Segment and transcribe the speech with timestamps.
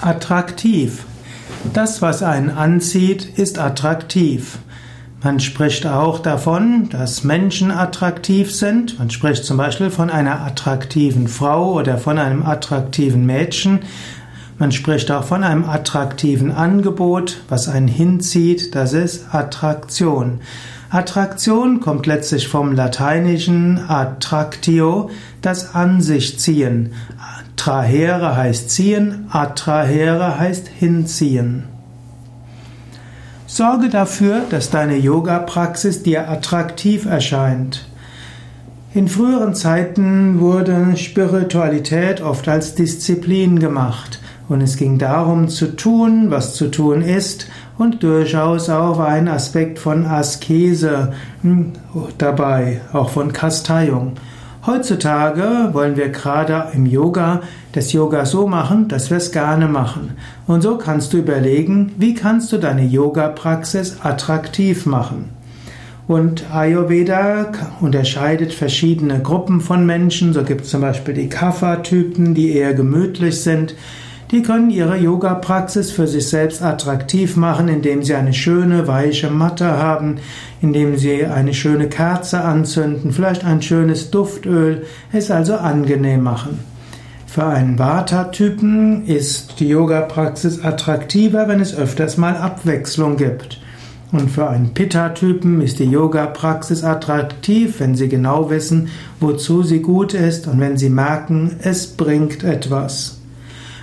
[0.00, 1.04] Attraktiv.
[1.72, 4.58] Das, was einen anzieht, ist attraktiv.
[5.22, 8.98] Man spricht auch davon, dass Menschen attraktiv sind.
[8.98, 13.80] Man spricht zum Beispiel von einer attraktiven Frau oder von einem attraktiven Mädchen.
[14.58, 18.74] Man spricht auch von einem attraktiven Angebot, was einen hinzieht.
[18.74, 20.40] Das ist Attraktion.
[20.88, 25.10] Attraktion kommt letztlich vom lateinischen attractio,
[25.42, 26.94] das an sich ziehen.
[27.56, 31.64] Trahere heißt ziehen, attrahere heißt hinziehen.
[33.46, 37.86] Sorge dafür, dass deine Yoga-Praxis dir attraktiv erscheint.
[38.94, 46.30] In früheren Zeiten wurde Spiritualität oft als Disziplin gemacht und es ging darum zu tun,
[46.30, 51.72] was zu tun ist und durchaus auch ein Aspekt von Askese hm,
[52.18, 54.12] dabei, auch von Kasteiung.
[54.66, 60.14] Heutzutage wollen wir gerade im Yoga das Yoga so machen, dass wir es gerne machen.
[60.46, 65.30] Und so kannst du überlegen, wie kannst du deine Yoga-Praxis attraktiv machen.
[66.08, 70.32] Und Ayurveda unterscheidet verschiedene Gruppen von Menschen.
[70.32, 73.74] So gibt es zum Beispiel die Kapha-Typen, die eher gemütlich sind.
[74.32, 79.78] Die können ihre Yoga-Praxis für sich selbst attraktiv machen, indem sie eine schöne, weiche Matte
[79.78, 80.16] haben,
[80.60, 86.58] indem sie eine schöne Kerze anzünden, vielleicht ein schönes Duftöl, es also angenehm machen.
[87.28, 93.60] Für einen Vata-Typen ist die Yoga-Praxis attraktiver, wenn es öfters mal Abwechslung gibt.
[94.10, 98.88] Und für einen Pitta-Typen ist die Yoga-Praxis attraktiv, wenn sie genau wissen,
[99.20, 103.20] wozu sie gut ist und wenn sie merken, es bringt etwas.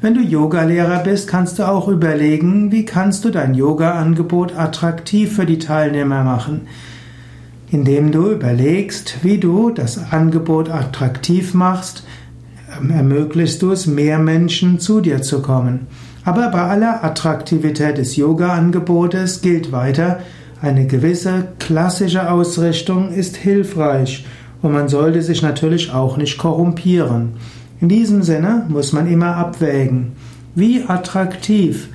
[0.00, 5.44] Wenn du Yogalehrer bist, kannst du auch überlegen, wie kannst du dein Yoga-Angebot attraktiv für
[5.44, 6.68] die Teilnehmer machen.
[7.72, 12.04] Indem du überlegst, wie du das Angebot attraktiv machst,
[12.88, 15.88] ermöglichst du es, mehr Menschen zu dir zu kommen.
[16.24, 20.20] Aber bei aller Attraktivität des Yoga-Angebotes gilt weiter,
[20.62, 24.24] eine gewisse klassische Ausrichtung ist hilfreich
[24.62, 27.34] und man sollte sich natürlich auch nicht korrumpieren.
[27.80, 30.12] In diesem Sinne muss man immer abwägen,
[30.54, 31.88] wie attraktiv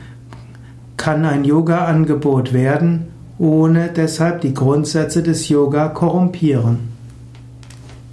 [0.95, 3.07] kann ein Yoga-Angebot werden,
[3.37, 6.92] ohne deshalb die Grundsätze des Yoga korrumpieren.